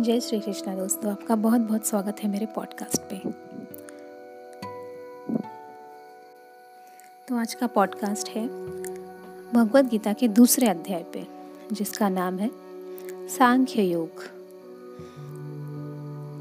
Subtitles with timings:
[0.00, 3.18] जय श्री कृष्णा दोस्तों, आपका बहुत बहुत स्वागत है मेरे पॉडकास्ट पे।
[7.28, 8.48] तो आज का पॉडकास्ट है
[9.52, 11.26] भगवत गीता के दूसरे अध्याय पे,
[11.72, 12.50] जिसका नाम है
[13.28, 14.10] सांख्य योग।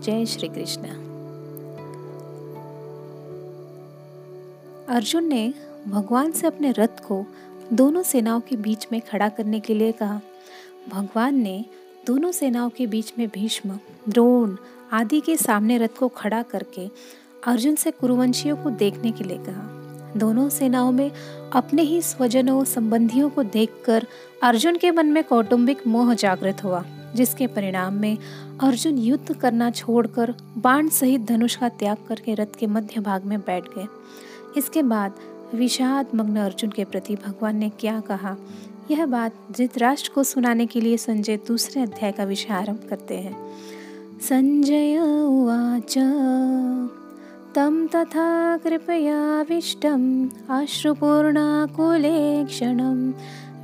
[0.03, 0.89] जय श्री कृष्णा।
[4.95, 5.53] अर्जुन ने
[5.87, 7.25] भगवान से अपने रथ को
[7.73, 10.21] दोनों सेनाओं के बीच में खड़ा करने के लिए कहा।
[10.89, 11.65] भगवान ने
[12.07, 13.79] दोनों सेनाओं के बीच में भीष्म,
[14.09, 14.55] द्रोण
[14.91, 16.89] आदि के सामने रथ को खड़ा करके
[17.43, 21.11] अर्जुन से कुरुवंशियों को देखने के लिए कहा। दोनों सेनाओं में
[21.53, 24.07] अपने ही स्वजनों संबंधियों को देखकर
[24.43, 26.83] अर्जुन के मन में कौटुंबिक मोह जागृत हुआ,
[27.15, 28.17] जिसके परिणाम में
[28.61, 33.39] अर्जुन युद्ध करना छोड़कर बाण सहित धनुष का त्याग करके रथ के मध्य भाग में
[33.39, 33.87] बैठ गए।
[34.57, 35.15] इसके बाद
[35.55, 38.35] विषाद मग्न अर्जुन के प्रति भगवान ने क्या कहा?
[38.91, 43.53] यह बात धृतराष्ट्र को सुनाने के लिए संजय दूसरे अध्याय का विषय आरंभ करते हैं।
[44.21, 45.97] संजय उवाच
[47.55, 53.13] तम तथा कृपयाविष्टम् अश्रुपूर्णाकुले क्षणं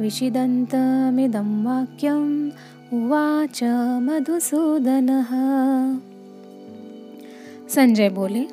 [0.02, 2.52] विषिदन्तमिदं वाक्यम्,
[2.94, 3.60] उवाच
[4.02, 5.30] मधुसूदनः।
[7.70, 8.48] संजय बोले,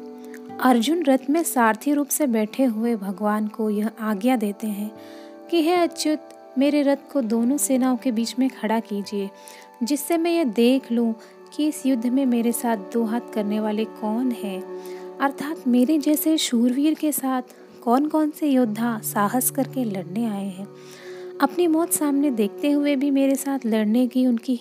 [0.63, 4.93] अर्जुन रथ में सारथी रूप से बैठे हुए भगवान को यह आज्ञा देते हैं
[5.51, 6.21] कि हे अच्युत
[6.61, 9.31] मेरे रथ को दोनों सेनाओं के बीच में खड़ा कीजिए,
[9.83, 11.15] जिससे मैं यह देख लूँ
[11.57, 14.63] कि इस युद्ध में मेरे साथ दो हाथ करने वाले कौन हैं।
[15.19, 17.43] अर्थात मेरे जैसे शूरवीर के साथ
[17.85, 20.69] कौन कौन से योद्धा साहस करके लड़ने आए हैं।
[21.41, 24.61] अपनी मौत सामने देखते हुए भी मेरे साथ लड़ने की उनकी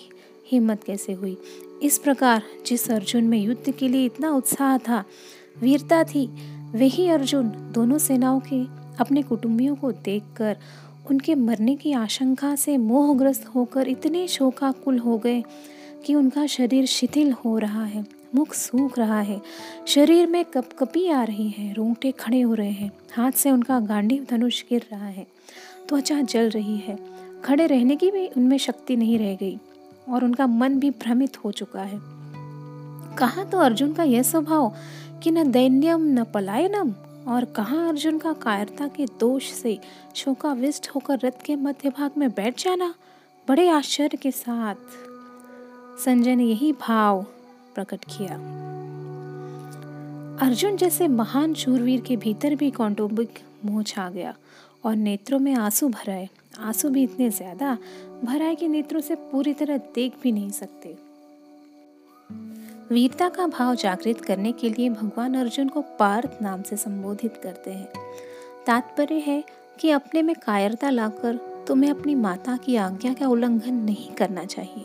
[0.50, 1.38] हिम्मत कैसे हुई?
[1.82, 5.04] इस प्रकार जिस अर्जुन में युद्ध के लिए इतना उत्साह था,
[5.60, 6.26] वीरता थी,
[6.74, 8.64] वही अर्जुन दोनों सेनाओं के
[8.96, 10.56] अपने कुटुंबियों को देखकर
[11.08, 15.42] उनके मरने की आशंका से मोहग्रस्त होकर इतने शोकाकुल हो गए
[16.06, 18.04] कि उनका शरीर शिथिल हो रहा है,
[18.34, 19.40] मुख सूख रहा है।
[19.86, 24.26] शरीर में कपकपी आ रही है, रोंगटे खड़े हो रहे हैं, हाथ से उनका गांडीव
[24.30, 25.26] धनुष गिर रहा है,
[25.88, 26.98] त्वचा जल रही है।
[27.44, 29.58] खड़े रहने की भी उनमें शक्ति नहीं रह गई
[30.08, 32.00] और उनका मन भी भ्रमित हो चुका है।
[33.16, 34.74] कहा तो अर्जुन का यह स्वभाव
[35.22, 36.94] कि न दैन्यम, न पलायनम
[37.30, 39.78] और कहा अर्जुन का कायरता के दोष से
[40.16, 42.94] शोकाविष्ट होकर रथ के मध्य भाग में बैठ जाना?
[43.48, 44.74] बड़े आश्चर्य के साथ
[46.04, 47.22] संजय ने यही भाव
[47.74, 48.34] प्रकट किया।
[50.46, 54.34] अर्जुन जैसे महान शूरवीर के भीतर भी कौटुंबिक मोह छा गया
[54.84, 57.76] और नेत्रों में आँसू भराए। आँसू भी इतने ज़्यादा
[58.24, 61.09] भराए कि नेत्रों से पूरी तरह देख भी नहीं सकते।
[62.92, 67.70] वीरता का भाव जागृत करने के लिए भगवान अर्जुन को पार्थ नाम से संबोधित करते
[67.70, 67.88] हैं।
[68.66, 69.44] तात्पर्य है
[69.80, 74.84] कि अपने में कायरता लाकर तुम्हें अपनी माता की आज्ञा का उल्लंघन नहीं करना चाहिए।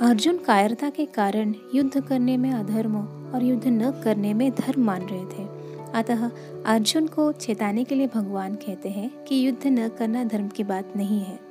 [0.00, 2.96] अर्जुन कायरता के कारण युद्ध करने में अधर्म
[3.34, 5.48] और युद्ध न करने में धर्म मान रहे थे।
[5.92, 6.30] अतः
[6.66, 10.92] अर्जुन को चेताने के लिए भगवान कहते हैं कि युद्ध न करना धर्म की बात
[10.96, 11.49] नहीं है।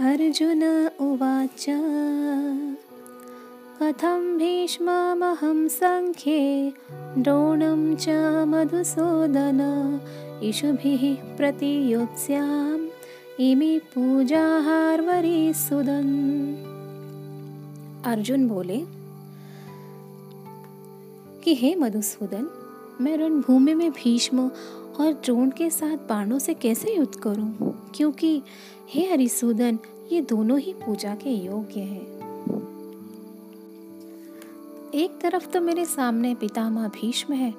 [0.00, 1.66] अर्जुन उवाच।
[3.82, 6.72] कथं भीष्ममहं सङ्ख्ये
[7.18, 8.08] द्रोणं च
[8.48, 9.60] मधुसूदन
[10.42, 12.88] इषुभिः प्रतियोत्स्याम्।
[13.40, 13.80] इमि
[15.52, 16.08] सुदन।
[18.06, 18.84] अर्जुन बोले
[21.44, 22.46] कि हे मधुसूदन
[23.00, 24.50] मैं रणभूमि में भीष्म
[25.00, 27.56] और द्रोण के साथ बाणों से कैसे युद्ध करूँ?
[27.94, 28.42] क्योंकि
[28.90, 29.78] हे हरिसूदन,
[30.12, 32.16] ये दोनों ही पूजा के योग्य हैं।
[34.94, 37.54] एक तरफ़ तो मेरे सामने पितामह भीष्म है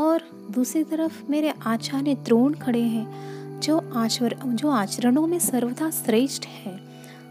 [0.00, 3.30] और दूसरी तरफ़ मेरे आचार्य द्रोण खड़े हैं,
[3.60, 6.80] जो आचर, जो आचरणों में सर्वथा श्रेष्ठ है।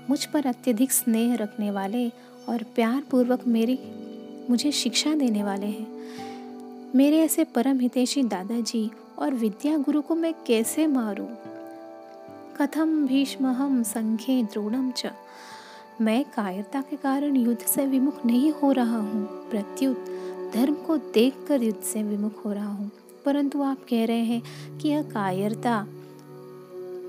[0.09, 2.09] मुझ पर अत्यधिक स्नेह रखने वाले
[2.49, 3.79] और प्यार पूर्वक मेरी,
[4.49, 5.87] मुझे शिक्षा देने वाले हैं।
[6.95, 11.27] मेरे ऐसे परम हितेशी दादाजी और विद्या गुरु को मैं कैसे मारूं?
[12.57, 15.05] कथम भीष्महम संख्ये द्रोणम च।
[16.01, 20.05] मैं कायरता के कारण युद्ध से विमुख नहीं हो रहा हूँ। प्रत्युत
[20.53, 22.91] धर्म को देखकर युद्ध से विमुख हो रहा हूँ।
[23.25, 24.43] परंतु आप कह रहे हैं
[24.77, 25.87] कि यह कायरता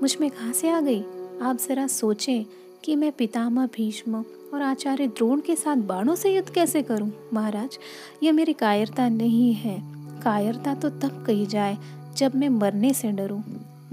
[0.01, 1.01] मुझमें कहाँ से आ गई?
[1.41, 2.45] आप जरा सोचें
[2.83, 7.11] कि मैं पितामह भीष्म और आचार्य द्रोण के साथ बाणों से युद्ध कैसे करूँ?
[7.33, 7.79] महाराज,
[8.23, 13.41] यह मेरी कायरता नहीं है। कायरता तो तब कही जाए जब मैं मरने से डरूं,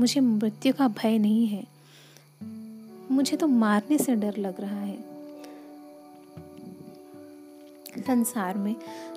[0.01, 1.65] मुझे मृत्यु का भय नहीं है।
[3.11, 4.97] मुझे तो मारने से डर लग रहा है।
[7.99, 8.75] संसार में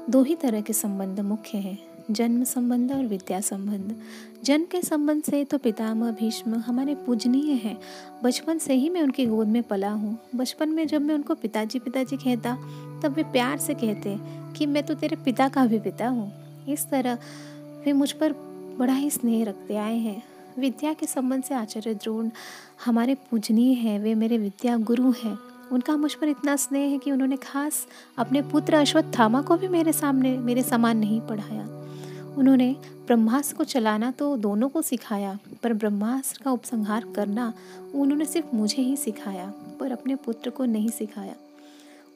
[0.09, 1.77] दो ही तरह के संबंध मुख्य हैं,
[2.11, 3.95] जन्म संबंध और विद्या संबंध।
[4.43, 7.77] जन्म के संबंध से तो पितामह भीष्म हमारे पूजनीय हैं।
[8.23, 11.79] बचपन से ही मैं उनकी गोद में पला हूँ। बचपन में जब मैं उनको पिताजी
[11.79, 12.55] पिताजी कहता,
[13.03, 14.17] तब वे प्यार से कहते
[14.57, 16.31] कि मैं तो तेरे पिता का भी पिता हूँ।
[16.69, 17.17] इस तरह
[17.85, 18.50] वे मुझ पर
[18.81, 20.23] बड़ा ही स्नेह रखते आए हैं।
[20.59, 22.29] विद्या के संबंध से आचार्य द्रोण
[22.85, 25.37] हमारे पूजनीय हैं, वे मेरे विद्या गुरु हैं।
[25.71, 27.87] उनका मुझ पर इतना स्नेह है कि उन्होंने खास
[28.17, 31.67] अपने पुत्र अश्वत्थामा को भी मेरे सामने, मेरे समान नहीं पढ़ाया।
[32.37, 32.75] उन्होंने
[33.07, 37.53] ब्रह्मास्त्र को चलाना तो दोनों को सिखाया, पर ब्रह्मास्त्र का उपसंहार करना
[37.95, 41.35] उन्होंने सिर्फ़ मुझे ही सिखाया, पर अपने पुत्र को नहीं सिखाया।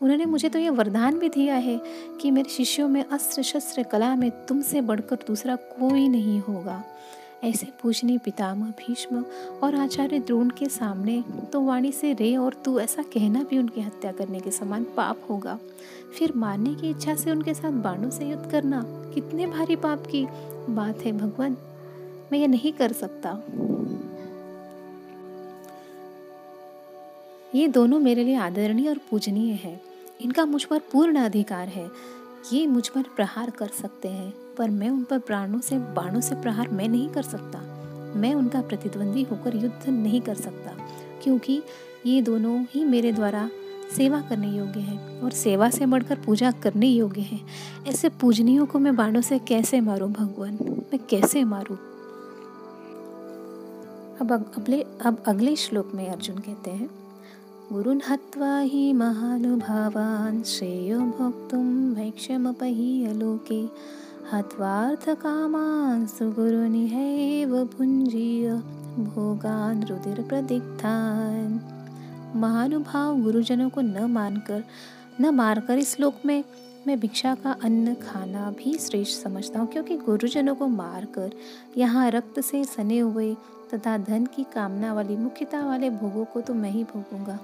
[0.05, 1.79] उन्होंने मुझे तो यह वरदान भी दिया है
[2.21, 6.83] कि मेरे शिष्यों में अस्त्र शस्त्र कला में तुमसे बढ़कर दूसरा कोई नहीं होगा।
[7.43, 9.23] ऐसे पूजनी पितामह भीष्म
[9.63, 11.23] और आचार्य द्रोण के सामने
[11.53, 15.25] तो वाणी से रे और तू ऐसा कहना भी उनकी हत्या करने के समान पाप
[15.29, 15.57] होगा।
[16.17, 20.25] फिर मारने की इच्छा से उनके साथ बाणों से युद्ध करना, कितने भारी पाप की
[20.69, 21.57] बात है भगवान।
[22.31, 23.37] मैं ये नहीं कर सकता।
[27.55, 31.91] ये दोनों मेरे लिए आदरणीय और पूजनीय है। इनका मुझ पर पूर्ण अधिकार है।
[32.53, 36.35] ये मुझ पर प्रहार कर सकते हैं, पर मैं उन पर प्राणों से, बाणों से
[36.35, 37.59] प्रहार मैं नहीं कर सकता।
[38.15, 40.71] मैं उनका प्रतिद्वंदी होकर युद्ध नहीं कर सकता,
[41.23, 41.61] क्योंकि
[42.05, 43.49] ये दोनों ही मेरे द्वारा
[43.95, 47.45] सेवा करने योग्य हैं और सेवा से बढ़कर पूजा करने योग्य हैं।
[47.87, 50.53] ऐसे पूजनियों को मैं बाणों से कैसे मारूं, भगवान?
[50.93, 51.75] मैं कैसे मारूं?
[54.21, 57.04] अब अगले अब अगले श्लोक में अर्जुन कहते हैं
[57.71, 61.63] गुरुन् हत्वा हि महानुभावान् श्रेयो भोक्तुं
[61.93, 63.59] भैक्ष्यमपहीयलोके
[64.31, 68.49] हत्वार्थकामान् सुगुरुनिहैव भुञ्जीय
[69.07, 71.57] भोगान् रुदिरप्रदिग्धान्
[72.41, 74.63] महानुभाव गुरुजनों को न मानकर,
[75.21, 76.43] न मारकर इस लोक में
[76.87, 81.31] मैं भिक्षा का अन्न खाना भी श्रेष्ठ समझता हूँ, क्योंकि गुरुजनों को मारकर
[81.77, 83.33] यहाँ रक्त से सने हुए
[83.73, 87.39] तथा धन की कामना वाली मुख्यता वाले भोगों को तो मैं ही भोगूँगा।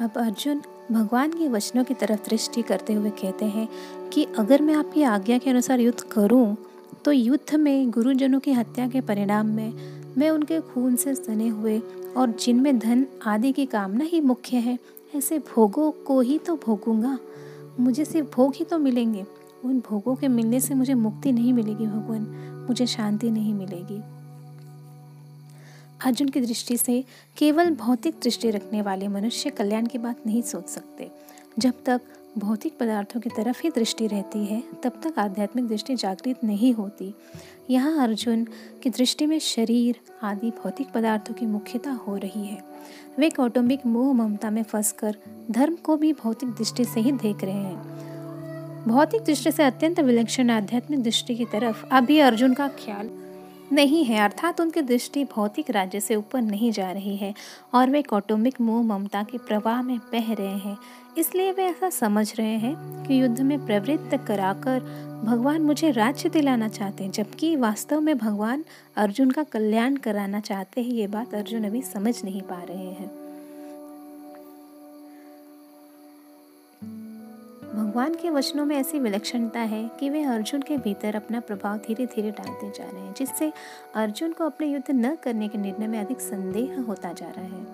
[0.00, 0.62] अब अर्जुन
[0.92, 3.68] भगवान के वचनों की तरफ़ दृष्टि करते हुए कहते हैं
[4.12, 6.56] कि अगर मैं आपकी आज्ञा के अनुसार युद्ध करूँ,
[7.04, 9.72] तो युद्ध में गुरुजनों की हत्या के परिणाम में
[10.18, 11.78] मैं उनके खून से सने हुए
[12.16, 14.78] और जिनमें धन आदि की कामना ही मुख्य है
[15.14, 17.18] ऐसे भोगों को ही तो भोगूँगा।
[17.80, 19.24] मुझे सिर्फ़ भोग ही तो मिलेंगे।
[19.64, 22.22] उन भोगों के मिलने से मुझे मुक्ति नहीं मिलेगी भगवान।
[22.68, 24.21] मुझे शांति नहीं मिलेगी।
[26.04, 27.04] अर्जुन की दृष्टि से
[27.38, 31.10] केवल भौतिक दृष्टि रखने वाले मनुष्य कल्याण की बात नहीं सोच सकते।
[31.58, 32.00] जब तक
[32.38, 37.14] भौतिक पदार्थों की तरफ़ ही दृष्टि रहती है, तब तक आध्यात्मिक दृष्टि जागृत नहीं होती।
[37.70, 38.46] यहाँ अर्जुन
[38.82, 42.64] की दृष्टि में शरीर आदि भौतिक पदार्थों की मुख्यता हो रही है।
[43.18, 45.16] वे कौटुंबिक मोह ममता में फंसकर
[45.50, 47.82] धर्म को भी भौतिक दृष्टि से ही देख रहे हैं।
[48.88, 53.21] भौतिक दृष्टि से अत्यंत विलक्षण आध्यात्मिक दृष्टि की तरफ़ अभी अर्जुन का ख्याल
[53.72, 57.34] नहीं है, अर्थात उनकी दृष्टि भौतिक राज्य से ऊपर नहीं जा रही है
[57.74, 60.76] और वे कौटुंबिक मोह, ममता के प्रवाह में बह रहे हैं।
[61.18, 64.80] इसलिए वे ऐसा समझ रहे हैं कि युद्ध में प्रवृत्त कराकर
[65.24, 68.64] भगवान मुझे राज्य दिलाना चाहते हैं, जबकि वास्तव में भगवान
[68.96, 73.21] अर्जुन का कल्याण कराना चाहते हैं, ये बात अर्जुन अभी समझ नहीं पा रहे हैं।
[77.74, 82.06] भगवान के वचनों में ऐसी विलक्षणता है कि वे अर्जुन के भीतर अपना प्रभाव धीरे
[82.06, 83.52] धीरे डालते जा रहे हैं, जिससे
[83.94, 87.66] अर्जुन को अपने युद्ध न करने के निर्णय में अधिक संदेह होता जा रहा है।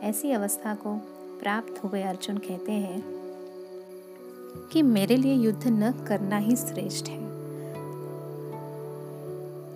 [0.00, 0.96] ऐसी अवस्था को
[1.40, 3.04] प्राप्त हुए अर्जुन कहते हैं
[4.72, 7.22] कि मेरे लिए युद्ध न करना ही श्रेष्ठ है।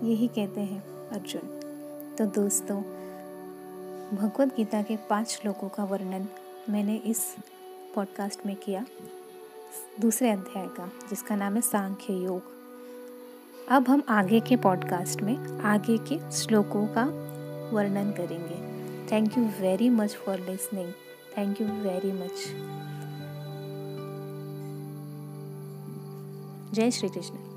[0.09, 1.59] यही कहते हैं अर्जुन।
[2.17, 2.81] तो दोस्तों,
[4.17, 6.27] भगवत गीता के पाँच श्लोकों का वर्णन
[6.69, 7.35] मैंने इस
[7.95, 8.85] पॉडकास्ट में किया।
[10.01, 12.41] दूसरे अध्याय का, जिसका नाम है सांख्य योग।
[13.69, 17.03] अब हम आगे के पॉडकास्ट में आगे के श्लोकों का
[17.73, 18.69] वर्णन करेंगे।
[19.11, 20.91] Thank you very much for listening
[21.37, 22.69] thank you very much
[26.75, 27.48] जय श्री कृष्ण।